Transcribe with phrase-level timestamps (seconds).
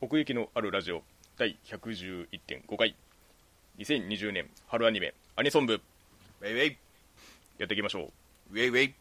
[0.00, 1.02] 奥行きのあるラジオ
[1.38, 2.96] 第111.5回。
[3.78, 5.74] 2020年春アニメアニソン部。
[5.74, 6.78] ウェイウェイ。
[7.58, 8.10] やっていきましょ
[8.50, 8.52] う。
[8.52, 8.94] ウェイウェイ。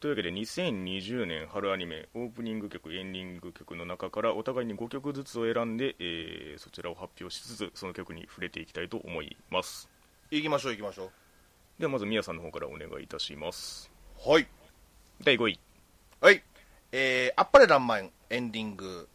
[0.00, 9.88] というわけで2020年春アニメオープニング曲エンディング曲の中からお互いに5曲ずつを選んで、えーそちらを発表しつつその曲に触れていきたいと思います。
[10.30, 11.10] 行きましょう行きましょ
[11.78, 13.90] ではまずみやさんの方からお願いいたします。
[14.26, 14.48] うはい。
[15.22, 15.60] 第5位。
[16.22, 16.42] はい。
[16.90, 19.08] えー、あっぱれらんまんエンディング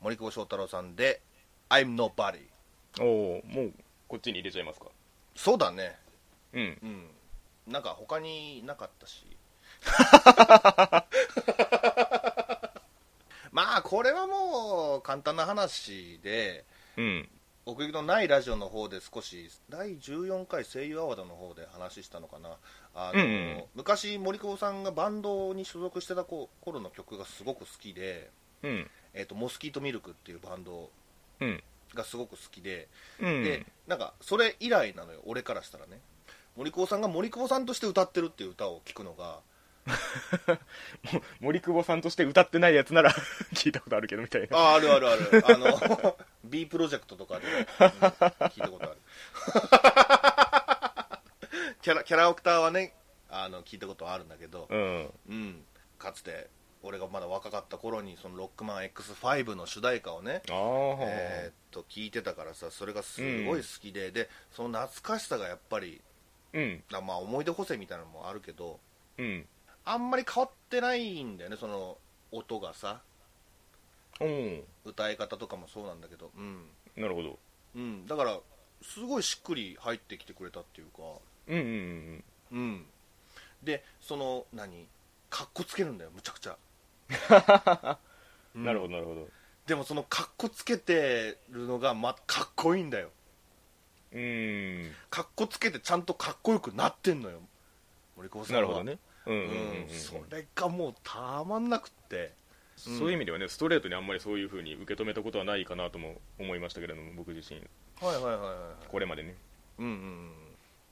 [0.00, 1.20] 森久保祥太郎さんで
[1.68, 2.46] 「I'm Nobody
[3.00, 3.72] おおもう
[4.06, 4.86] こっちに入れちゃいますか」
[5.34, 5.96] そうだね。
[6.52, 6.78] うん。
[6.82, 7.72] うん。
[7.72, 9.24] なんか他になかったし。
[13.52, 16.64] まあこれはもう簡単な話で
[16.96, 17.28] うん。
[17.66, 22.56] 奥行きのないラジオの方で少し第14回声優アワードの方で話したのかな。
[22.94, 26.48] あの、うんうん昔森久保さんがバンドに所属してた頃
[26.80, 28.30] の曲がすごく好きで、
[28.62, 30.90] うんえー、とモスキートミルクっていうバンド
[31.40, 31.62] うん。
[31.94, 32.88] がすごく好きで、
[33.20, 33.44] うん。
[33.44, 36.00] でなんかそれ以来なのよ俺からしたらね。
[36.56, 39.38] 森久保さんが森久保さんとして歌ってるっていう歌を聞くのが
[41.40, 43.12] 森久保さんとして歌ってないやつなら
[43.54, 44.56] 聞いたことあるけどみたいな。
[44.56, 45.42] ああるあるある。
[45.46, 48.98] あの B プロジェクトとかで、うん聞いたことある。
[51.80, 52.94] キャラキャラクターはね
[53.30, 55.12] あの聞いたことあるんだけど、うん。
[55.28, 55.64] うん、
[55.98, 56.48] かつて
[56.82, 66.00] 俺がまだ若かった頃にそのロックマン X5 の主題歌をねえーっと聞いてたからさそれがすごい好きで、でその懐かしさがやっぱり
[66.52, 66.82] うん。
[66.92, 68.78] あまあ思い出補正みたいなのもあるけど
[69.18, 69.44] うん。
[69.84, 71.98] あんまり変わってないんだよねその
[72.30, 73.00] 音がさ。
[74.20, 74.62] うん。
[74.84, 76.62] 歌い方とかもそうなんだけどうん、
[76.96, 77.38] なるほど。
[77.74, 78.38] うん、だから
[78.82, 81.02] すごいしっくり入ってきてくれたっていうか。
[81.48, 82.24] うんうん。
[82.52, 82.86] うん。
[83.62, 84.86] でその何？
[85.30, 86.56] かっこつけるんだよむちゃくちゃ、
[88.54, 88.64] うん。
[88.64, 89.28] なるほどなるほど。
[89.66, 93.10] でもそのかっこつけてるのが、ま、かっこいいんだよ。
[94.12, 94.90] うん。
[95.10, 97.40] かっこつけてちゃんとかっこよくなってんのよ。
[98.16, 98.62] 森久保さんは。
[98.62, 98.98] なるほどね。
[99.26, 99.88] うんうんうんうん。
[99.90, 102.32] それがもうたまんなくって。
[102.76, 107.60] そういう意味ではねストレートにあんまりそういうふうに受け止めたことはないかなとも思いましたけれども僕自身。
[108.00, 108.52] はいはいはいは
[108.84, 108.88] い。
[108.88, 109.34] これまでね。
[109.78, 110.30] うんうんうん。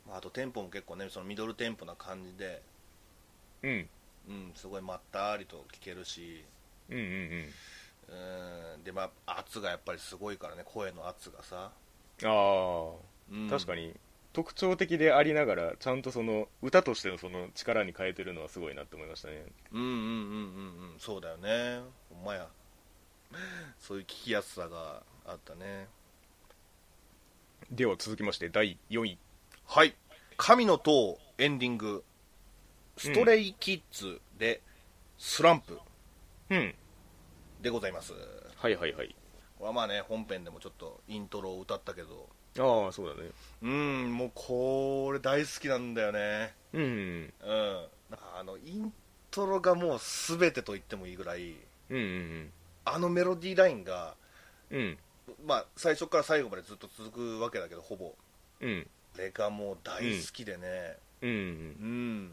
[0.08, 2.60] まああとテンポも結構ねそのミドルテンポな感じで。
[3.62, 3.88] うん
[4.28, 6.44] うんすごいまったりと聴けるし。
[6.88, 8.75] うんうんうん。
[8.75, 8.84] うん。
[8.84, 11.72] でまあ圧がやっぱりすごいからね声の圧がさ、
[12.25, 12.91] ああ
[13.31, 13.48] うん。
[13.48, 13.94] 確かに
[14.32, 19.47] 特徴的でありながらちゃんとその歌としてのその力に変えてるのはすごいなって思いましたね。
[19.72, 20.98] うんうんうんうんうん。
[20.98, 21.81] そうだよね。
[22.12, 22.48] ほんまや。
[23.81, 25.88] そういう聞きやすさがあったね。
[27.70, 29.19] では続きまして第4位。
[29.66, 29.97] はい
[30.36, 32.04] 「神の塔」エンディング
[32.96, 34.62] 「ストレイキッズ」で
[35.18, 35.78] 「スランプ。
[36.50, 36.74] うん」
[37.60, 38.12] でございます。
[38.56, 39.14] はいはいはい。
[39.58, 42.28] これはまあね本編でもちょっとイントロを歌ったけど。
[42.58, 43.30] ああそうだね。
[43.62, 46.54] うんもうこれ大好きなんだよね。
[46.72, 48.92] うんうんあのイン
[49.30, 51.56] トロがもう全てと言ってもいいぐらい
[51.90, 52.52] うんうん
[52.84, 54.16] あのメロディーラインが
[54.70, 54.80] うん。
[54.80, 54.98] うん
[55.44, 58.14] まあ最初から最後までずっと続くわけだけどほぼ。
[58.60, 58.88] うん。
[59.16, 60.96] あれがもう大好きでね。
[61.20, 61.30] うん。
[61.30, 62.32] うん、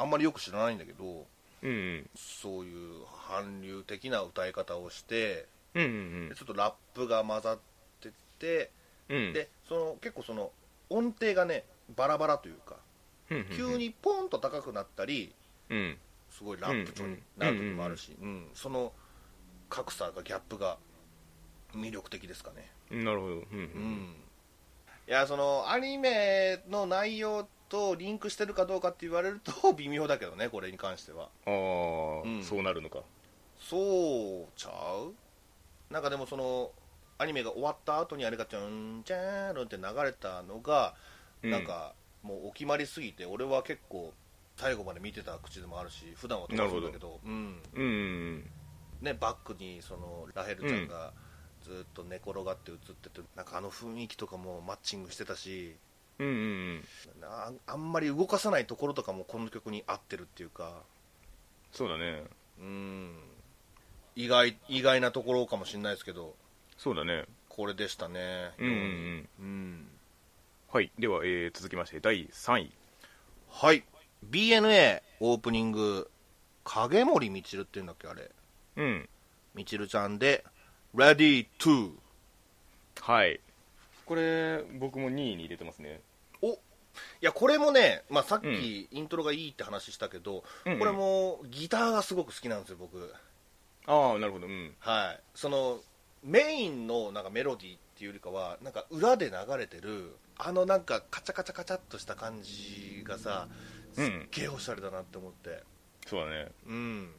[0.00, 1.26] あんまりよく知らないんだけど
[1.62, 2.10] うんうん。
[2.16, 5.86] そういう韓流的な歌い方をしてうんう
[6.26, 7.58] んでちょっとラップが混ざっ
[8.00, 8.70] てって
[9.08, 9.32] うん。
[9.32, 10.50] でその結構その
[10.88, 11.64] 音程がね
[11.96, 12.76] バラバラというか
[13.30, 15.34] うん急にポンと高くなったり
[15.68, 15.98] うん。
[16.30, 18.92] すごいラップ調になる時もあるし、うんその
[19.68, 20.78] 格差がギャップが
[21.74, 22.68] 魅力的ですかね。
[22.90, 23.32] うんなるほど。
[23.34, 23.58] うんううん。
[23.58, 24.16] ん。
[25.08, 31.30] いやそのアニメの内容とリンクしてるかどうかって言われると 微妙だけどねこれに関しては。
[31.46, 32.44] ああ、うん。
[32.44, 33.02] そうなるのか。
[33.58, 35.14] そうちゃう？
[35.92, 36.72] なんかでもその
[37.18, 40.94] アニメが終わった後にあれがチャンチャーンって流れたのが、
[41.42, 41.50] うん。
[41.50, 44.12] なんかもうお決まりすぎて俺は結構
[44.56, 47.20] 最後まで見てた口でもあるし普段は飛ばすんだけど。
[47.24, 47.62] うん。
[47.74, 48.50] うんうん
[49.00, 51.14] ね、バックにそのラヘルちゃんが
[51.62, 55.74] ずっと寝転がって映ってて、なんかあの雰囲気とかもマッチングしてたし
[56.20, 56.32] うんうん
[57.14, 57.20] うん。
[57.20, 60.82] なあんまり動かさないところとかもこの曲に合ってるっていうか。
[61.72, 62.24] そうだね。
[62.60, 63.16] うん。
[64.14, 66.34] 意外意外なところかもしれないですけど。
[66.76, 67.24] そうだね。
[67.48, 68.52] これでしたね。
[68.58, 69.28] うんうんうん。
[69.38, 69.88] うん。
[70.70, 70.92] はい。
[70.98, 72.72] では、えー続きまして第3位。
[73.48, 73.82] はい。
[74.30, 76.10] BNA オープニング
[76.64, 78.30] 影森みちるっていうんだっけあれ。
[78.76, 79.08] うん。
[79.54, 80.44] みちるちゃんで
[80.94, 81.92] Ready to
[83.00, 83.40] はい。
[84.04, 86.00] これ僕も2位に入れてますね。
[86.00, 86.09] お
[87.20, 88.60] いやこれもね、まあ、さっうん。
[88.60, 90.78] きイントロがいいって話したけど、うんうん。
[90.78, 93.12] これもギターがすごく好きなんですよ僕。
[93.86, 94.46] ああなるほど。
[94.46, 94.74] うん。
[94.78, 95.20] はい。
[95.34, 95.80] その
[96.22, 103.48] メインのなんかメロディーっていうよりかはなんか裏で流れてるあのなんかカチャカチャカチャっとした感じがさ
[103.94, 105.62] すっげえおしゃれだなって思って。
[106.06, 106.48] そうだね。
[106.66, 107.10] うん、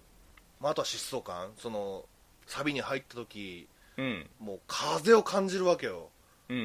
[0.59, 1.51] まあ、あとは疾走感。
[1.57, 2.05] その
[2.47, 4.29] サビに入った時うん。
[4.39, 6.09] もう風を感じるわけよ。
[6.49, 6.63] うんうん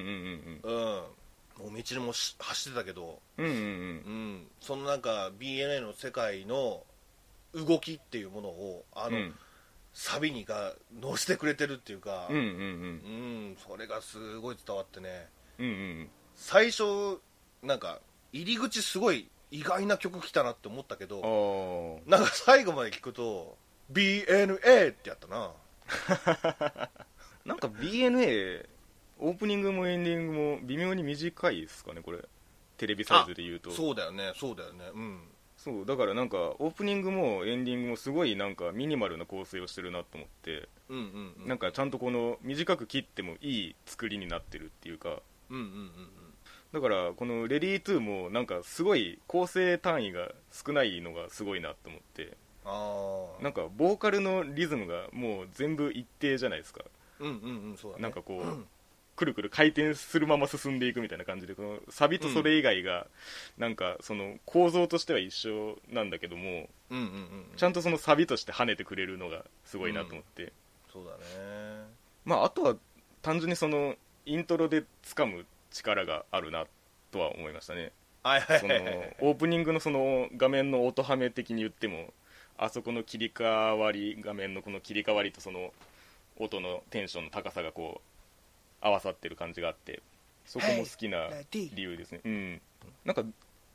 [0.65, 1.05] うんもう
[1.65, 3.59] 道にもし走ってたけどうんうんうん。
[3.59, 6.83] うんそのなんか BNA の世界の
[7.55, 9.35] 動きっていうものをあの、うん。
[9.93, 12.45] サビにが乗せてくれてるっていうか、うんうんう
[13.53, 13.57] ん。
[13.67, 15.29] それがすごい伝わってね。
[15.59, 16.11] うんうんうん。
[16.35, 17.19] 最初
[17.63, 18.01] なんか
[18.33, 23.57] 入り口すごい意外な曲来たなって思ったけどあなんか最後まで聞くと
[23.93, 25.53] BNA ってやったな。
[26.43, 26.89] あ
[27.47, 28.67] なんか BNA
[29.19, 32.19] オープニングもエンディングも微妙に短いですかねこれ。
[32.77, 33.71] テレビサイズで言うと。
[33.71, 34.85] そうだよねそうだよね。
[34.95, 35.21] うん。
[35.57, 41.49] そうだからなんかオープニングもエンディングもすごいなんかミニマルな構成をしてるなと思ってうんうんうん。
[41.49, 45.21] なんかちゃんとこの短く切ってもいい作りになってるっていうか。
[45.51, 45.91] うんうんうん
[46.73, 52.37] だからこの「レディー2もなんかすごい構成単位が少ないのがすごいなと思って。
[52.67, 56.85] ああなんかボーカルのリズムがもう全部一定じゃないですか。
[57.21, 58.03] うんうんうんそうだね。
[58.03, 58.67] なんかこう、う ん
[59.17, 63.07] くるくる回転するまま進んでいくみたいな感じでこのサビとそれ以外が
[63.59, 70.53] なんかその構造としては一緒なんだけどもうんうんうんちゃんとそのサビとして跳ねてくれるのがすごいなと思って、
[70.93, 71.85] そうだね。
[72.25, 72.77] まああとは
[73.23, 76.67] 単純にそのイントロで掴む力があるな
[77.11, 77.93] とは思いましたね。
[78.23, 78.61] はいはい。
[78.61, 78.75] その
[79.21, 82.13] オープニングのその画面の音ハメ的に言っても
[82.59, 85.73] あそこの切り替わり画面のこの切り替わりとその
[86.39, 88.16] 音のテンションの高さがこう
[88.81, 90.03] 合わさってる感じがあって
[90.45, 92.21] そこも好きな理由ですね。
[92.25, 92.61] うん。
[93.05, 93.25] なんか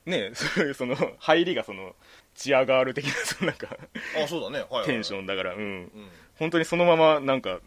[0.06, 1.96] ね そういうその入りがその
[2.34, 3.78] チアガール的な そのなんか
[4.24, 4.60] あそうだね。
[4.60, 4.86] はいはいはい。
[4.88, 5.60] テンションだからうん。
[5.60, 6.10] うん。
[6.40, 7.60] 本当にそのままなんか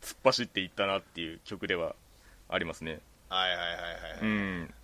[0.00, 1.96] 突っ走っていったなっていう曲では
[2.48, 3.00] ありますね。
[3.28, 4.74] はいはいはいはい、うん。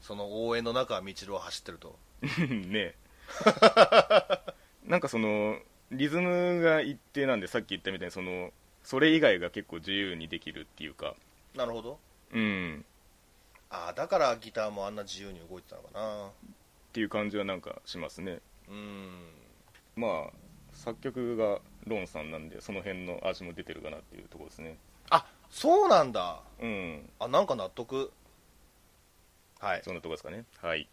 [0.00, 1.98] その応援の中道路を走ってると。
[2.48, 2.94] ね。
[4.84, 5.58] なんかその
[5.90, 8.52] リズムが一定なんでさっき言ったみたいにその
[8.84, 11.14] それ以外が結構自由にできるっていうか。
[11.54, 11.98] なるほど。
[12.32, 12.84] うん。
[13.70, 16.26] ああだからギターもあんな自由に動いてたのかな。
[16.28, 16.30] っ
[16.92, 18.40] ていう感じはなんかしますね。
[18.68, 19.28] うん。
[19.96, 20.30] まあ
[20.72, 24.76] 作曲がロンさんなんでその辺の味も出てるかなっていうところですね。
[25.10, 26.40] あそうなんだ。
[26.60, 27.10] うん。
[27.18, 28.10] あなんか納得。
[29.60, 29.82] はい。
[29.84, 30.44] そんなところですかね。
[30.60, 30.88] はい。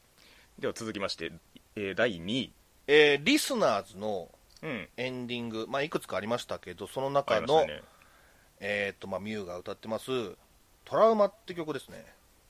[0.59, 1.31] では続きまして、
[1.75, 2.53] えー第2位。
[2.87, 4.29] えーリスナーズの
[4.61, 4.89] うん。
[4.97, 7.81] エンディング、まあ、いくつかありましたけどそのあ中の、ね。
[8.59, 10.11] えーとまあ、ミュウが歌ってます
[10.83, 12.05] 「トラウマ」って曲ですね。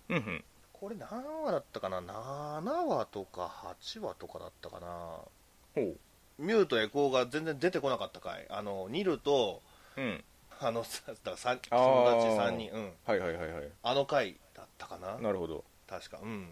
[0.09, 0.43] うんうん。
[0.73, 1.09] これ何
[1.43, 3.41] 話だったかな？7話とか
[3.81, 4.87] 8話とかだったかな？
[4.87, 5.97] ほう。
[6.39, 8.47] ミュウとエコーが全然出てこなかった回。
[8.49, 9.61] あのニルと
[9.97, 10.23] うん。
[10.61, 13.69] あのさだから友達3人、うん、はいはいはいはい。
[13.83, 15.17] あの回だったかな？
[15.19, 15.63] なるほど。
[15.87, 16.19] 確か。
[16.23, 16.49] うん。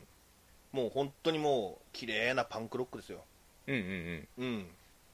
[0.72, 3.24] もう本当にもう綺麗なパンクロックですよ。
[3.66, 4.28] うんうん。
[4.38, 4.68] うん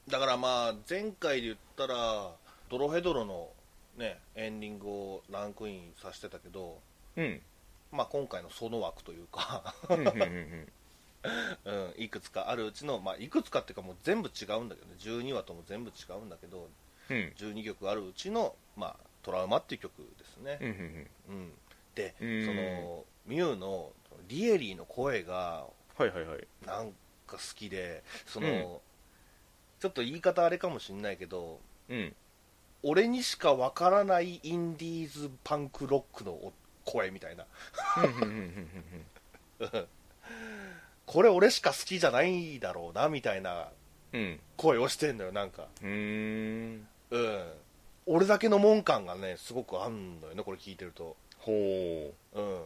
[0.08, 2.32] だからまあ前回で言ったら
[2.68, 3.48] ドロヘドロの
[3.96, 6.78] ねエンディングをランクインさせてたけど
[7.16, 7.24] うん。
[7.24, 7.40] うん
[7.92, 10.04] まあ今回のその枠というかうん
[12.02, 14.96] いくつかあるうちの、まあ、いくつかっていうかもう全部違うんだけどね。
[14.98, 16.68] 12話とも全部違うんだけど
[17.08, 17.32] うん。
[17.36, 21.52] 12曲あるうちの、まあ、トラウマっていう曲ですね、うんうんうん。
[21.94, 22.46] でうん。
[22.46, 23.92] そのミュウの
[24.26, 26.48] リエリーの声がはいはいはい。
[26.66, 26.90] なん
[27.28, 28.80] か好きでその、うん
[29.80, 32.14] ちょっと言い方あれかもしんないけどうん。
[32.82, 36.52] 俺にしかわからないインディーズパンクロックのお
[36.84, 37.46] 声みたいな。
[41.06, 43.68] これ俺しか好きじゃないだろうなみたいな
[44.56, 45.66] 声をしてんのよなんか。
[45.82, 46.86] うーん。
[47.10, 47.44] うん。
[48.06, 51.16] 俺だけの門感がねすごくあんのよねこれ聞いてると。
[51.38, 51.52] ほ
[52.34, 52.38] う。
[52.38, 52.62] うん。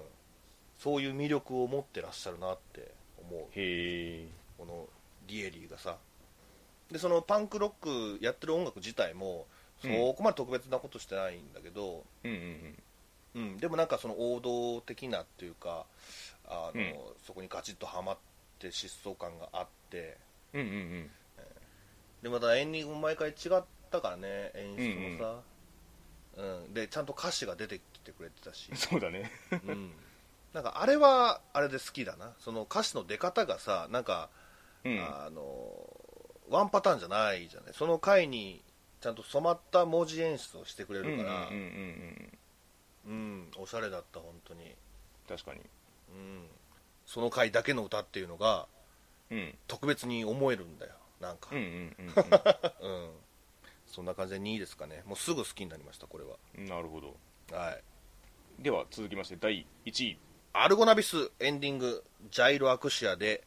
[0.78, 3.42] そういう魅力を持ってらっしゃるなって思う。
[3.52, 4.26] へえ
[4.58, 4.86] この
[5.28, 5.96] リエリーがさ
[6.90, 9.46] でそのパンクロックやってる音楽自体も
[9.82, 9.94] そうん。
[10.14, 12.74] こまで特別なことしてないんだけど、うんうん
[13.34, 13.56] うん。
[13.58, 15.86] でもなんかその王道的なっていうか
[16.46, 16.94] あの、うん。
[17.26, 18.18] そこにガチッとはまっ
[18.58, 20.16] て疾走感があって。
[20.54, 21.10] うんうんうん。
[22.22, 25.40] でまたエンディングも毎回違ったからね演出もさ、
[26.36, 26.74] うん。
[26.74, 28.70] でちゃんと歌詞が出てきてくれてたし。
[28.74, 29.30] そうだね。
[29.52, 29.92] うん、
[30.52, 32.32] なんかあれはあれで好きだな。
[32.40, 34.30] その歌詞の出方がさなんか、
[34.84, 34.98] うん。
[34.98, 35.97] あの
[36.50, 37.74] ワンパターンじゃないじゃない。
[37.74, 38.62] その回に
[39.00, 42.38] ちゃんと染まった文字演出をしてくれうんうんうんるからうんうん。
[43.06, 43.50] うん。
[43.58, 44.74] おしゃれだった本当に、
[45.28, 45.60] 確かに。
[45.60, 46.46] うん、
[47.06, 48.66] その回だけの歌っていうのが
[49.30, 49.54] うん。
[49.66, 50.92] 特別に思えるんだよ。
[51.20, 51.50] なんか。
[51.52, 52.14] うんうんうんうん。
[52.80, 53.10] うん、
[53.86, 55.02] そんな感じで2位ですかね。
[55.06, 56.36] もうすぐ好きになりましたこれは。
[56.54, 57.16] なるほど。
[57.54, 57.82] はい。
[58.62, 60.18] では続きまして第1位。
[60.52, 63.44] アルゴナビスエンディングジャイロアクシアで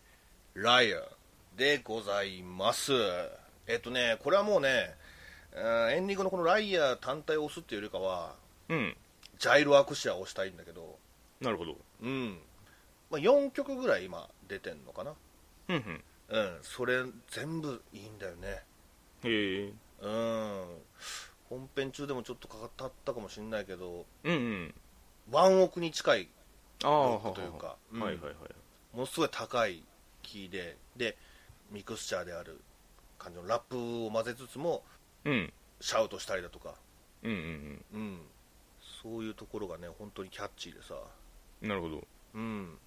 [0.54, 1.10] ライアー
[1.62, 2.92] でございます。
[3.68, 4.96] えっとねこれはもうね
[5.56, 8.34] エンディングのこのライアー単体を押すっていうよりかは
[8.68, 8.98] うん。
[9.38, 10.98] ジャイロアクシアを押したいんだけど。
[11.40, 11.76] なるほど。
[12.02, 12.40] うん、
[13.12, 15.14] まあ、4曲ぐらい今出てんのかな。
[15.68, 16.04] うんうん。
[16.30, 16.58] うん。
[16.64, 18.64] それ全部いいんだよね。
[19.24, 19.72] へえ。
[20.02, 20.66] うん。
[21.48, 24.74] 本編中でもちょっとかかったかもしれないけどうんうん。
[25.30, 26.30] ワンオクに近い
[26.84, 27.76] ああロックというか。
[27.94, 28.02] うん。
[28.02, 28.34] はいはいはい。
[28.96, 29.84] ものすごい高い
[30.24, 30.76] キーで。
[30.98, 31.16] で
[31.72, 32.60] ミクスチャーである
[33.18, 34.84] 感じのラップを混ぜつつも
[35.26, 35.54] うん。
[35.80, 36.76] シャウトしたりだとか、
[37.24, 38.22] うんうんうん、
[39.02, 40.96] そういうところがね本当にキャッチーでさ、
[41.62, 42.08] うんなるほど。
[42.34, 42.78] うん、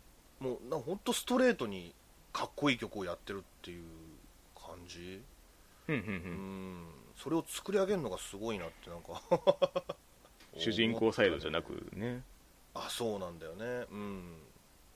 [0.40, 1.92] もうな本当ストレートに
[2.32, 3.84] かっこいい曲をやってるっていう
[4.56, 5.20] 感じ、
[5.88, 6.82] うんうんううん。
[6.82, 6.86] ん、
[7.16, 9.22] それを作り上げるのがすごいなってなんか。
[10.56, 12.22] 主人公サイドじゃなくね。
[12.74, 13.86] あそうなんだよね。
[13.90, 14.36] うん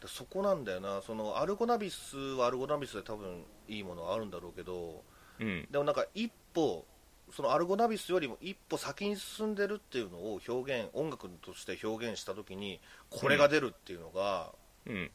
[0.08, 1.02] でそこなんだよな。
[1.02, 5.02] そのアルゴナビスはアルゴナビスで多分いいものはあるんだろうけど
[5.38, 5.68] うん。
[5.70, 6.84] でもなんか一歩
[7.30, 14.52] そのアルゴナビスよりも一歩先に進んでるっていうのを表現音楽として表現した時にこれが出るっていうのが、
[14.86, 15.10] うん。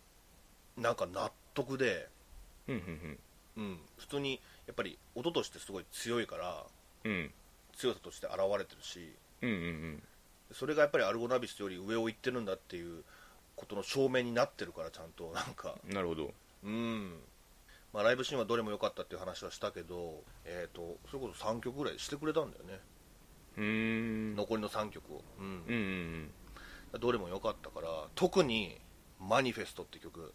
[0.77, 2.07] なんか納得で、
[2.67, 3.17] うんうん
[3.55, 6.65] うん、普通にやっぱり音としてすごい強いから
[7.03, 7.12] うん。
[7.12, 7.31] うん
[7.75, 10.03] 強さとして現れてるしうんうん。
[10.51, 13.03] それがやっぱりアルゴナビスより上を行ってるんだっていう
[13.55, 15.75] ことの証明になってるからちゃんとなんか。
[15.88, 16.33] うんなるほど。
[16.63, 17.19] うん。
[17.93, 22.79] まあ、ライブシーンはどれも良かったっていう話はしたけど、えー、とそれこそ3曲ぐらいしてくれたんだよね、
[23.57, 24.36] うーん。
[24.36, 25.45] 残りの3曲を、うん。
[25.45, 26.31] うんうん
[27.00, 28.79] どれも良かったから特に
[29.19, 30.33] 「マニフェスト」って曲。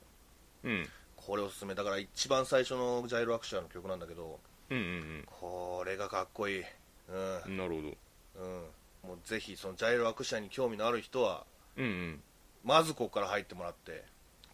[0.64, 0.72] うん。
[0.72, 1.74] うんこれおすすめ。
[1.74, 4.38] だから一番最初のジャイロアクシアの曲なんだけど
[4.70, 6.62] うんうんこれがかっこいい、
[7.08, 7.42] うん。
[7.42, 7.96] うんなるほど。
[8.44, 11.44] うん、もうぜひそのジャイロアクシアに興味のある人は
[11.76, 12.22] うんうん
[12.68, 14.04] まずここから入ってもらって、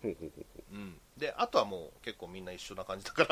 [0.01, 0.77] ほうほうほうほう。
[0.77, 3.25] ん、であとはもう結構みんな一緒な感じだか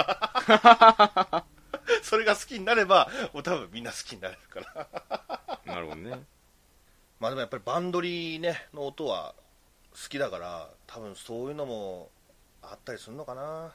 [0.51, 1.45] ら。
[2.03, 5.61] それが好きになればもう多分みんな好きになれるから。
[5.65, 6.25] うなるほどね。
[7.21, 9.37] まあでもやっぱりバンドリーねの音は
[9.93, 12.11] 好きだから多分そういうのも
[12.61, 13.73] あったりするのかな。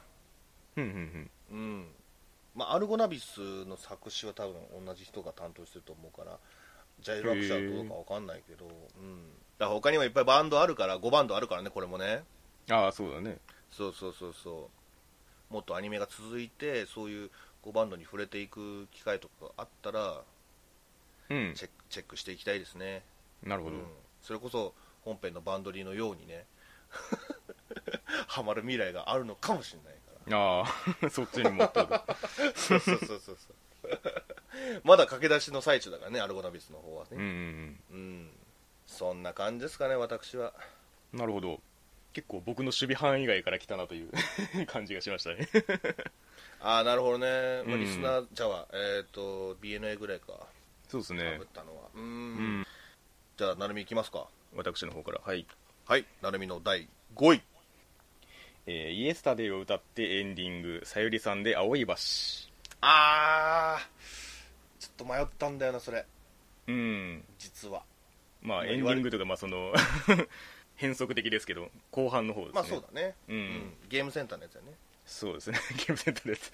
[0.76, 1.88] うんうんうん。
[2.54, 6.38] まあアルゴナビスの作詞は多分同じ人が担当してると思うから
[7.00, 12.24] ジャイロアクシャーどうかわかんないけど、うん、だから他にもいっぱいバンドあるから5バンドあるからねこれもね。
[12.70, 13.38] うんああそうだね。
[13.72, 14.70] そうそうそうそ
[15.50, 15.54] う。
[15.54, 17.32] もっとアニメが続いてそういう
[17.64, 20.22] 5バンドに触れていく機会とかあったら
[21.30, 21.54] うん。
[21.56, 23.04] チェックしていきたいですね。
[23.44, 23.78] なるほど。
[23.78, 23.84] うん、
[24.22, 26.46] それこそ本編のバンドリーのようにね
[28.28, 29.94] ハマる未来があるのかもしれない
[30.28, 30.64] かあ
[31.06, 32.06] あ そっちに持ってるら
[32.56, 33.38] そうそうそうそうそう。
[34.84, 37.80] まだ駆け出しの最中だからねアルゴナビスの方はうんうねん。
[37.92, 38.32] うん、
[38.88, 40.53] そんな感じですかね私は。
[41.13, 41.60] うんなるほど。
[42.13, 44.12] 結構僕の守備範囲外から来たなという
[44.67, 45.48] 感じがしましたね。
[46.60, 50.34] ああなるほどね、まあうんリスナーじゃあえっ、と BNA ぐらいか。
[50.89, 51.38] そうですかね。
[51.38, 51.89] ぶったのは。
[51.94, 52.62] ううん。
[52.62, 52.67] ん。
[53.38, 54.27] じゃあ成海いきますか。
[54.56, 55.22] 私の方から。
[55.24, 55.46] はい。
[55.86, 56.06] はい。
[56.22, 57.41] 成海の第5位。
[58.65, 60.82] えーイエスタデイを歌ってエンディング。
[60.86, 61.94] さゆりさんで青い橋
[62.82, 63.89] ああ
[64.79, 66.06] ちょっと迷ったんだよなそれ。
[66.67, 67.24] うん。
[67.38, 67.84] 実は
[68.41, 69.74] まあエンディングというかまあその
[70.75, 72.53] 変則的ですけど後半の方ですね。
[72.56, 73.74] まあそうだね、うん。
[73.89, 74.74] ゲームセンターのやつやね。
[75.06, 75.60] そうですね。
[75.77, 76.51] ゲームセンターです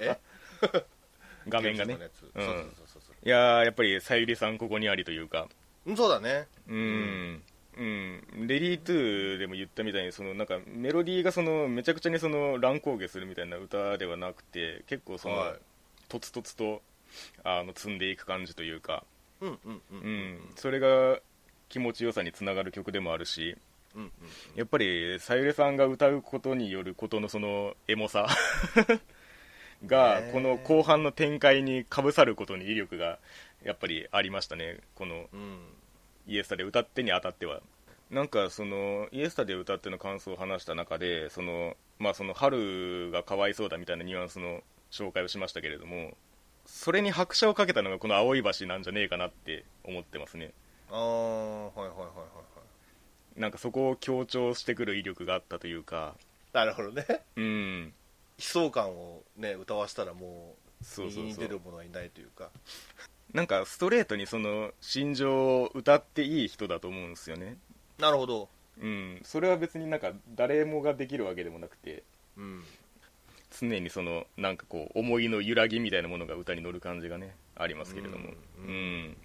[0.00, 0.18] え？
[1.48, 1.94] 画面がね。
[1.94, 5.48] いやーやっぱりさゆりさんここにありというか。
[5.86, 6.46] うんそうだね。
[6.68, 7.42] うん、
[7.76, 15.58] うん、レディートゥーでも言ったみたいにそのなんかメロディーがそのめちゃくちゃにその乱高下するみたいな歌ではなくて結構その、はい。
[16.08, 16.82] とつとつと
[17.42, 19.04] あの積んでいく感じというか、
[20.56, 21.18] それが
[21.68, 23.56] 気持ちよさにつながる曲でもあるし
[24.56, 28.26] やっぱりさゆりさんが歌うことによることのそのエモさ
[29.86, 33.18] がこの後半の展開にかぶさることに威力が
[33.64, 34.78] やっぱりありましたね。
[34.94, 35.58] このうん。
[36.26, 37.60] イエスタで歌ってにあたっては。
[38.10, 46.14] なんかそのイエスタで歌っての感想を話した中でそのまあその春がかわいそうだみたいなニュアンスの紹介をしましたけれども
[46.66, 50.52] それに拍車をかけたのがこの青い橋なんじゃねえかなって思ってますね。
[50.90, 52.22] ああはいはいはいはいは
[53.36, 53.40] い。
[53.40, 56.14] なんかそこを強調してくる威力があったというか。
[56.52, 57.06] なるほどね。
[57.36, 57.92] うん。
[58.38, 61.24] 悲壮感をね歌わせたらもうそうそうそう。
[61.24, 62.50] 右に出る者はいないというか。
[63.32, 67.56] なんかストレートにその心情を歌っていい人だと思うんですよね。
[67.98, 68.48] なるほど。
[68.80, 69.20] うん。
[69.24, 72.02] それは別になんか誰もができるわけでもなくて。
[72.36, 72.64] うん
[73.58, 78.30] 常にそのなんかこう思いの揺らぎみたいなものが歌に乗る感じがねありますけれども。
[78.58, 79.16] うんうん。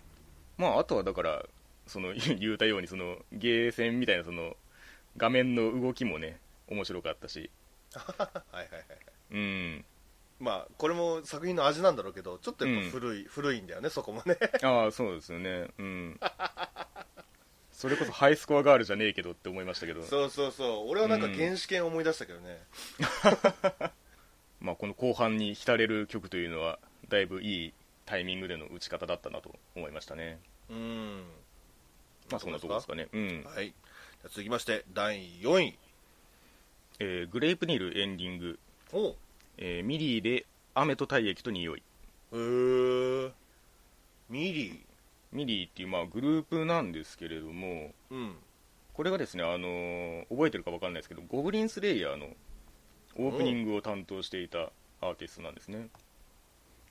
[0.58, 1.46] まああとはだから
[1.86, 4.56] その 言うたようにそのゲーセンみたいなその
[5.16, 7.50] 画面の動きもね面白かったし。
[7.96, 8.86] はいはいはい
[9.32, 9.86] うん。
[10.40, 14.38] まあこれも作品の味なんだろうけどちょっとやっぱ古い、古いんだよねそこもね。
[14.62, 15.68] ああそうですよね。
[15.78, 16.20] うん。
[17.72, 20.02] それこそハイスコアガールじゃねえけどって思いましたけど。
[20.04, 20.90] そうそうそう。
[20.90, 22.60] 俺はなんか原始圏思い出したけどね、
[24.60, 27.74] まあ、この後半に浸れる曲というのはだいぶいい
[28.06, 30.40] タイミングでの打ち方だったなと思いましたね。
[30.70, 31.24] うん。
[32.32, 32.96] まあそんなとこですか？
[32.96, 33.08] ね。
[33.14, 33.44] うん。
[33.46, 33.68] はい。
[33.68, 35.78] じゃあ続きまして第4位。
[37.00, 38.60] えーグレープニールエンディング、
[38.94, 39.16] お。
[39.58, 41.84] えーミリーで雨と体液と匂い。
[42.34, 43.32] へー。
[44.30, 44.84] ミリ
[45.32, 48.36] ミリーっていうまあグループなんですけれどもーうん。
[48.94, 52.28] これがですね、あのー覚えてるか分かんないですけどゴブリンスレイヤーの
[53.18, 54.72] オープニングを担当していた
[55.02, 55.90] アーティストなんですね。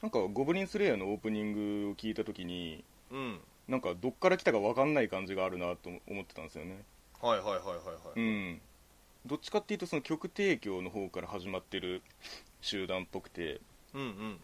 [0.02, 1.52] なんかゴブリンスレイヤーのオープニン
[1.84, 6.84] グを聞いた時にうんなんかどっから来たか分かんない感じがあるなと思ってたんですよね。
[7.20, 7.72] はいはいはいはいは
[8.16, 8.60] い、うん。
[9.24, 12.02] どっちかっていうとその曲提供の方から始まってる
[12.60, 13.60] 集団っぽくて
[13.94, 14.38] うんうんうんうん。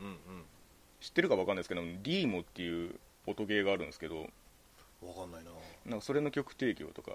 [1.01, 5.51] 知ってるか分かんないですけどリーモっていう音ゲーがあるんですけどわかんないな。
[5.87, 7.13] なんかそれの曲提供とか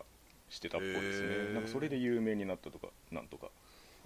[0.50, 1.54] してたっぽいですね。
[1.54, 3.48] なんかそれで有名になったとかなんとか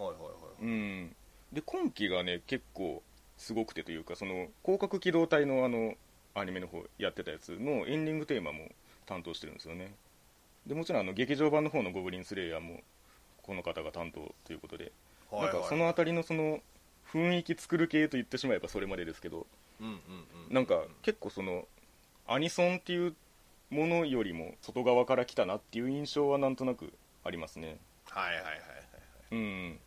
[0.05, 1.15] はいはいはいうん。
[1.53, 3.03] で今期がね結構
[3.37, 5.95] すごくてというかその広角機動隊のあの
[6.33, 8.69] アニメの方やってたやつのエンディングテーマも
[9.05, 9.93] 担当してるんですよね。
[10.65, 12.81] でもちろんあの劇場版の方のゴブリンスレイヤーも
[13.43, 14.91] この方が担当ということで、
[15.29, 15.53] はいはい。
[15.53, 16.61] なんかその辺りのその
[17.11, 19.45] 雰囲気作る系と言ってしまえばそれまでですけど
[19.81, 20.53] うんうんうん。
[20.53, 21.67] なんか結構その
[22.27, 23.15] アニソンっていう
[23.69, 26.93] ものよりも外側から来たなっていう印象はなんとなく
[27.25, 27.77] ありますね。
[28.09, 28.57] はいはいはいはい。
[29.31, 29.79] うん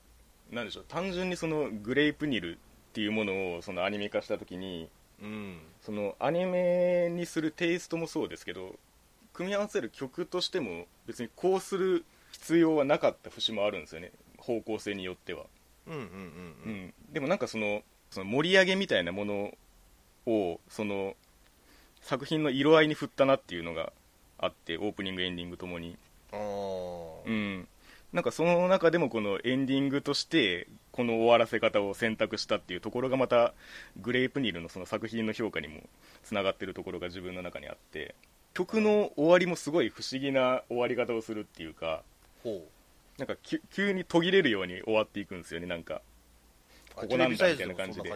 [0.51, 2.59] なんでしょう単純にそのグレープニルっ
[2.93, 4.89] ていうものをそのアニメ化した時に
[5.23, 5.59] うん。
[5.81, 8.75] そのアニメにするテイストもそうですけど
[9.33, 15.45] 組み合わせる曲としても別にこうする必要はなかった節もあるんですよね方向性によっては、
[15.87, 16.09] うんうんうんう
[16.67, 19.51] うんん、でもなんかそのその盛り上げみたいなもの
[20.27, 21.15] をその
[22.01, 23.93] 作品の色合いに振ったなっていうのが
[24.39, 25.97] あってオープニングエンディングともに。
[26.33, 27.25] あー。
[27.27, 27.69] うん
[28.15, 33.53] なんかその中でもこのエンディングとしてこの終わらせ方を選択したっていうところがまた
[34.01, 35.81] グレープニルのその作品の評価にも
[36.23, 38.15] つながってるところが自分の中にあって
[38.55, 42.03] 曲の終わりもすごい不思議な終わり方をするっていうか
[42.45, 42.63] ほ
[43.19, 46.01] なんかき急に途切れるように終わっていくんですよねなんか。
[46.93, 48.13] うここなんだみたいな感じで。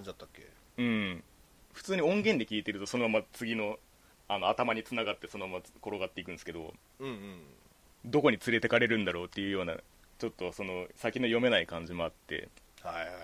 [0.79, 1.25] うん。
[1.73, 3.79] 普通に音源で聞いてるとそのまま次の
[4.29, 7.41] あの頭につながってそのまま転がっていくんですけどうんうん
[8.11, 9.77] どこに連れてかれるんだろうっていうような
[10.19, 12.49] ちょっとその先の読めない感じもあって。
[12.83, 13.21] はいはいはいはい。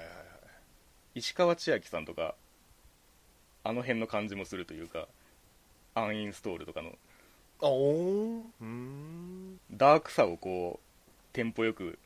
[1.16, 2.34] 石川千秋さんとか
[3.62, 5.08] あの辺の感じもするというか
[5.94, 6.90] アンインストールとかの。
[7.60, 8.42] あおー。
[8.60, 9.60] うーん。
[9.72, 11.98] ダークさをこうテンポよく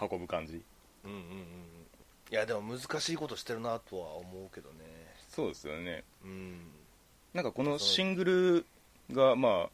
[0.00, 0.62] 運ぶ感じ。
[1.04, 1.22] うんうんうん
[2.28, 4.76] いやでも難しいことしてるなとは思うけどね。
[5.28, 6.02] そうですよね。
[6.24, 6.58] うん。
[7.32, 8.66] なんかこのシングル
[9.12, 9.70] がまあ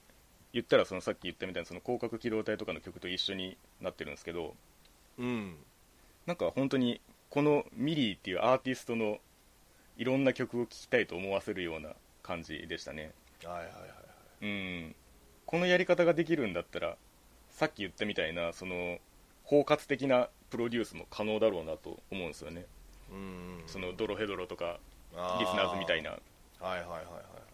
[0.53, 4.55] 言ったらそのさっき言ったみたいなその広角機動隊とかの曲と一緒になってるんですけど
[5.19, 5.57] うん。
[6.27, 9.19] なんか本当にこのミリーっていうアーティストの
[9.97, 11.91] いろんな曲を聴きたいと思わせるような
[12.23, 13.13] 感じでしたね。
[13.45, 13.77] はいはいはいは
[14.43, 14.45] い。
[14.45, 14.95] うん。
[15.47, 16.97] このやり方ができるんだったら
[17.51, 18.99] さっき言ったみたいなその
[19.45, 22.67] 包括的なプロデュースも可能だろうなと思うんですよね。
[23.11, 23.63] うん。
[23.67, 24.79] そのドロヘドロとか
[25.17, 26.11] あリスナーズみたいな。
[26.11, 26.21] はい
[26.61, 27.03] はいはいはい。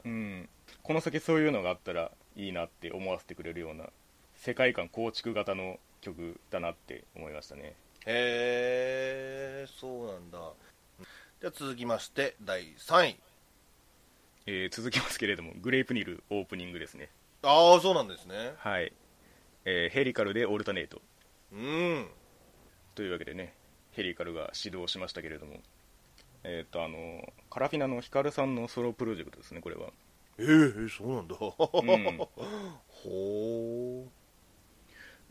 [0.05, 0.49] うん。
[0.83, 3.91] この先そういうのがあったらいいなって思わせてくれるような
[4.37, 7.75] 世界観構築型の曲だなって思いましたね。
[8.07, 10.39] へえそうなんだ。
[11.41, 13.21] じゃあ続きまして第3位。
[14.47, 17.11] えー続きますけれどもグレープニルオープニングですね。
[17.43, 18.55] ああそうなんですね。
[18.59, 18.93] はい、
[19.65, 21.03] えーヘリカルでオルタネート。
[21.53, 22.09] うん。
[22.95, 23.53] というわけでね
[23.91, 25.61] ヘリカルが始動しましたけれども。
[26.45, 29.91] えっ、とあのカラフィナのヒカルさんのソロプロジェクトですねこれは
[30.39, 31.39] えー、そうなんだ、ん。
[32.89, 34.11] ほう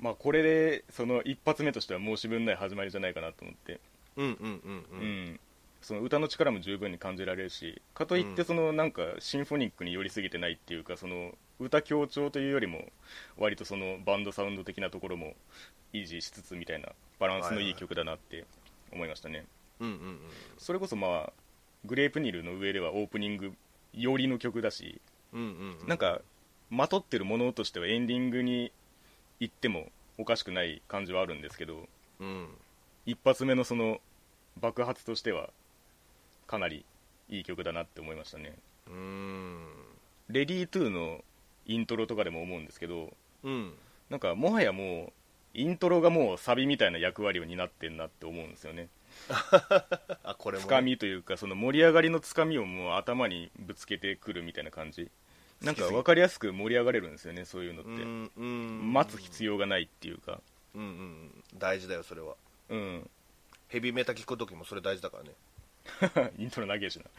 [0.02, 3.80] まあこれでその一発目としては申し分ない始まりじゃないかなと思って。
[4.18, 5.26] うんうんうんううん。
[5.34, 5.40] ん、
[5.82, 12.92] その歌の力も十分に感じられるしかといってそのなんかシンフォニックに寄りすぎてないっていうかその歌強調というよりも
[13.38, 15.36] 割とそのバンドサウンド的なところも
[15.94, 16.90] 維持しつつみたいな
[17.20, 17.76] バランスのいい。
[17.76, 18.46] 曲だなって
[18.92, 19.46] 思いましたね、
[19.80, 20.20] うんうんうん。
[20.58, 21.34] それこそまあ
[21.86, 23.54] グレープニルの上ではオープニング
[23.98, 25.02] 寄りの曲だし
[25.34, 25.88] うんうんうん。
[25.88, 26.22] なんか
[26.70, 28.72] まとってるものとしてはエンディングに
[29.40, 31.88] 行ってもおかしくない感じはあるんですけど
[32.20, 32.48] うん。
[33.06, 34.00] 一発目のその
[34.60, 35.50] 爆発としては
[36.46, 36.86] かなり
[37.30, 38.54] いい曲だなって思いましたね。
[38.88, 39.60] うーん。
[40.30, 41.24] レディートゥーの
[41.66, 43.74] イントロとかでも思うんですけどうん。
[44.10, 45.14] なんかもはやもう
[45.54, 48.90] イントロがもうサビみたいな役割を担ってんなって思うんですよね
[50.24, 50.68] あこれもね。
[50.68, 55.10] つかみというかその盛り上がりのつかみをもう頭にぶつけてくるみたいな感じ。
[55.62, 57.90] なんか分かりやすく盛り上がれるんですよねそういうのって、
[58.40, 60.40] 待つ必要がないっていうか。
[60.76, 61.44] うんうん。
[61.56, 62.36] 大事だよそれは。
[62.70, 63.10] うん。
[63.68, 65.32] ヘビメタ聞く時もそれ大事だからね。
[66.38, 67.06] イントロ長えしな。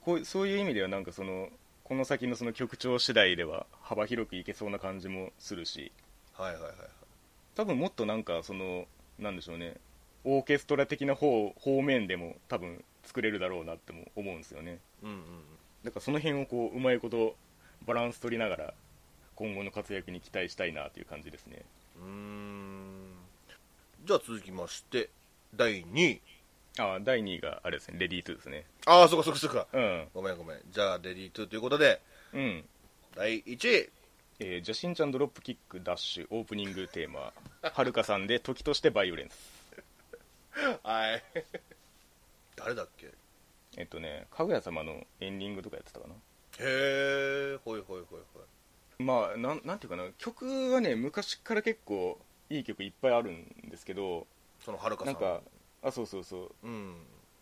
[0.00, 1.50] こうそういう意味ではなんかその
[1.82, 5.92] この先のその曲調次第では幅広くいけそうな感じもするし。
[6.32, 6.72] はいはいはい
[7.54, 8.86] 多分もっとなんかその
[9.18, 9.76] なんでしょうね。
[10.24, 14.78] オーケストラ的な方方面でも多分作れるだろうなっても思うんですよね。
[15.02, 15.18] うんうん
[15.84, 17.36] だからその辺をこううまいこと
[17.86, 18.74] バランス取りながら
[19.34, 21.62] 今後の活躍に期待したいなという感じですね。
[22.00, 23.12] うーん。
[24.06, 25.10] じゃあ続きまして
[25.54, 26.20] 第2位。
[26.78, 27.98] あ第2位があれですね。
[27.98, 28.64] レディートゥですね。
[28.86, 30.08] ああそっかそっかそっかうん。
[30.14, 30.58] ごめんごめん。
[30.70, 32.00] じゃあレディートゥということで
[32.32, 32.64] うん。
[33.14, 33.90] 第1位
[34.40, 39.36] えー、ジャシンちゃんドロップキックダッシュオープニングテーマはるかさんで時としてバイオレンス。
[40.82, 41.22] はい。
[42.56, 43.06] 誰だっけ？
[43.06, 43.10] へ
[43.76, 46.14] えっとねかぐや様のエンディングとかやってたかな。
[46.58, 49.02] えほいほいほいほい。
[49.02, 50.04] まあなんなんていうかな。
[50.18, 52.18] 曲はね昔から結構
[52.50, 54.26] いい曲いっぱいあるんですけど
[54.64, 55.40] そのはるかさなんんか
[55.82, 56.66] あそうそうそう。
[56.66, 56.96] うん。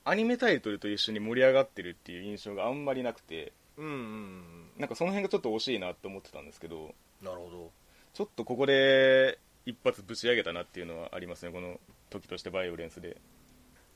[0.04, 4.70] アニメタイトルと一緒に盛り上がってるっていう印象があんまりなくてうんうんうん。
[4.78, 7.70] なんかその辺がちょっと惜しいなって思ってたんですけどなるほ
[8.14, 11.78] ちょっとここで一発ぶち上げたなっていうのはありますねこの
[12.10, 13.16] 時としてバイオレンスで。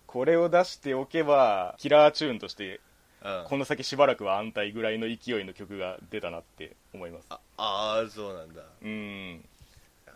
[0.07, 2.81] これを出しておけばキラーチューンとして
[3.23, 7.27] ど、うん、この先しばらくは安泰ぐらいの勢いの曲が出たなって思います。
[7.31, 8.63] ああーそうなんだ。
[8.83, 9.45] うん。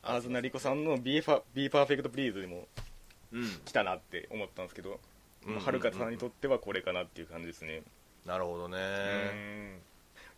[0.03, 2.69] アーズナリコさんの Be, ファ Be Perfect Please でも
[3.33, 5.01] うん来たなって思ったんですけど、
[5.47, 6.13] はるかさん。
[6.13, 7.83] にとってはこれかなっていう感じですね、
[8.27, 8.77] なるほどね。
[8.79, 8.83] う
[9.37, 9.81] ん。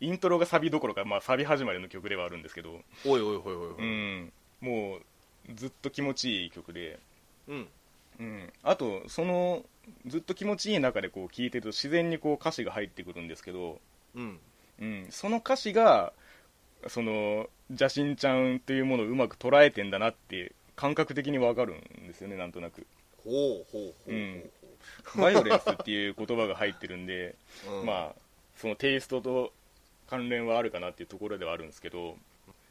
[0.01, 6.99] イントロがサビどころか、まあ、サビ始まりの曲ではあるんですけど、おいおいおいおいおういん、もうずっと気持ちいい曲で、
[7.49, 7.69] うん。
[8.21, 9.65] うん、あとその
[10.07, 13.81] ずっと気持ちいい中でこう聴いてると自然にこう歌詞が入ってくるんですけど、
[14.15, 14.39] うん。
[14.81, 16.13] うん、その歌詞が
[16.89, 22.87] その邪神ちゃんというものをうまく捉えてんだなって感覚的にわかるんですよねなんとなく。
[23.25, 24.13] ほうほうほうほう。
[24.13, 24.51] うん
[25.17, 27.35] バイオレンスっていう言葉が入ってるんで、
[27.69, 27.87] うん。
[27.87, 28.15] まあ
[28.57, 29.53] そのテイストと
[30.09, 32.17] 関連はあるかなっていうところではあるんですけど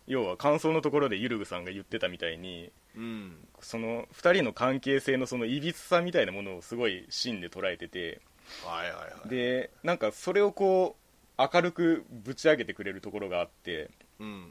[0.07, 3.37] 要は感想のところでゆるぐさんが言ってたみたいにうん。
[3.61, 8.21] その2人の関係性のそのいびつさみたいなものをすごい芯で捉えてて
[8.65, 9.29] はいはいはい。
[9.29, 11.01] でなんかそれをこう
[11.53, 14.43] 明るくぶち上げてくれるところがあって、うんうんう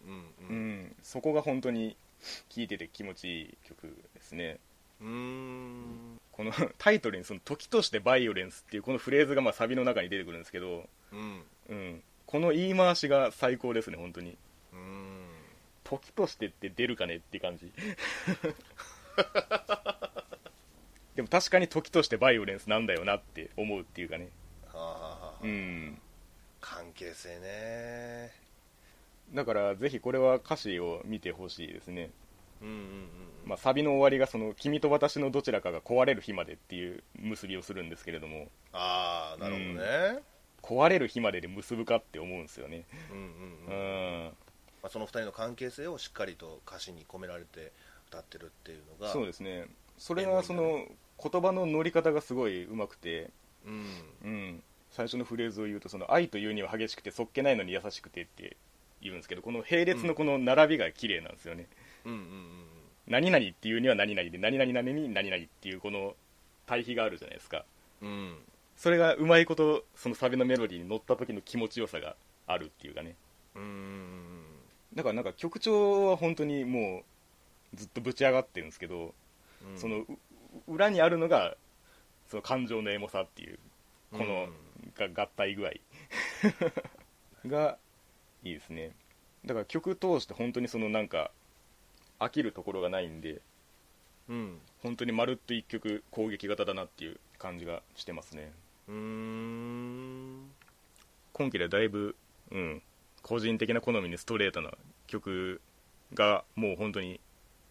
[0.49, 1.97] うんん、そこが本当に
[2.49, 4.59] 聴いてて気持ちいい曲ですね。
[5.01, 11.45] うーんこの タイトルにその「時としてバイオレンス」っていうこのフレーズがまあサビの中に出てくるんですけど、うん。
[11.69, 14.39] うん、この言い回しが最高ですね本当に。
[14.73, 15.27] うん。
[15.85, 17.71] 時としてって出るかねって感じ。
[21.15, 24.31] でも確かに時としてバイオレンスなんだよなって思うっていうかね。
[24.73, 25.39] はあ。
[25.43, 26.01] あうん。
[26.63, 28.33] 関係性ね。
[29.35, 32.11] だからぜひこれは歌詞を見てほしいですね、
[32.63, 38.49] うんうんうんまあ、サビの終わりがその「君と私のどちらかが壊れる日まで」っていう結びをするんですけれども。
[38.73, 39.67] ああなるほど
[40.15, 40.23] ね。
[40.63, 42.85] 壊れる日までで結ぶかって思うんですよね。
[43.11, 44.27] うんうんううん。
[44.27, 44.37] ん。
[44.83, 47.73] まあ、その二人の関係性をしっかりと歌詞に込められて
[48.09, 49.67] 歌ってるっていうのがそうですね。
[49.99, 50.87] それがその
[51.23, 53.31] 言葉の乗り方がすごいうまくて、
[53.67, 53.87] うん。
[54.23, 58.57] うん、最初のフレーズを言うとその愛というには激しくてそっけないのに優しくてって
[59.01, 61.67] 言うんですけどこの並列のこの並びが綺麗なんですよね、
[62.05, 62.70] うんうんうん
[63.11, 66.15] 何々っていうには何々で何々々に何々っていうこの
[66.67, 67.65] 対比があるじゃないですか。
[68.01, 68.39] うん。
[68.77, 72.15] それがうまいことそのサビのメロディーに乗った時の気持ちよさが
[72.47, 73.17] あるっていうかね。
[73.57, 73.63] うん。
[73.63, 74.43] うん
[74.95, 77.03] だからなんか曲調は本当にも
[77.75, 79.13] うずっとぶち上がってるんですけど、
[79.69, 79.77] うん。
[79.77, 80.07] そのう
[80.69, 81.57] 裏にあるのが
[82.29, 83.59] その感情のエモさっていう
[84.13, 84.49] この、
[84.97, 85.71] が合体具合。
[87.47, 87.79] が
[88.45, 88.93] いいですね。
[89.45, 91.31] だから曲通して本当にそのなんか
[92.21, 93.41] 飽きるところがないんで
[94.31, 94.59] うん。
[94.83, 98.53] 本当にまるっと一曲攻撃型だなっていう感じがしてますね。
[98.89, 100.51] うーん。
[101.33, 102.15] 今期ではだいぶ、
[102.53, 102.83] うん、
[103.23, 104.71] 個人的な好みにストレートな
[105.09, 105.61] 曲
[106.15, 107.21] がもう本当に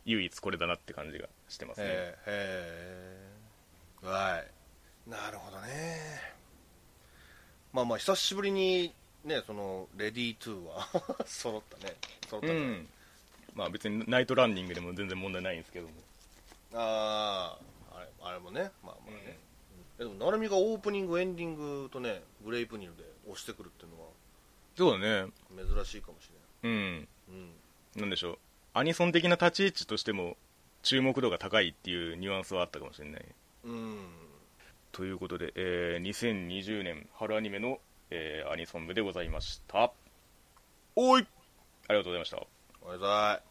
[0.05, 3.17] 唯一これだなって感じがしてますね、へえ
[4.03, 4.43] は
[5.07, 5.09] い。
[5.09, 5.67] なるほどね。
[7.73, 11.95] まあまあ久しぶりにねそのレディートゥーは 揃ったね。
[12.27, 12.89] 揃ったね、うん
[13.55, 15.93] まあ別にナイトランニングでも全然問題ないんですけども。
[16.73, 17.57] あ
[17.91, 18.71] ああれあれもね。
[18.83, 19.38] まあまあね、
[19.99, 24.09] えでも成海がオープニングエンディングとねグレイプニルで押してくるっていうのは
[24.77, 25.31] そうだね。
[25.75, 26.29] 珍しいかもし
[26.63, 26.71] うん。
[26.71, 27.07] れない、
[27.95, 28.38] うん、なんでしょう。
[28.73, 30.38] アニソン的な立ち位置としても
[30.83, 33.25] 注目度が高いっていうニュアンスはあったかもしれない。
[33.65, 33.97] うん。
[34.91, 39.91] ということで、えー2020年春アニメの、えーアニソン部でございました。
[40.95, 41.27] おい！
[41.88, 42.38] ありがとうございました
[42.89, 43.48] What's that?